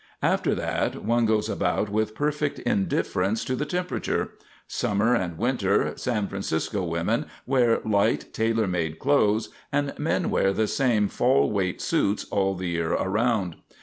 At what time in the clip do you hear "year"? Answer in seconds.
12.69-12.93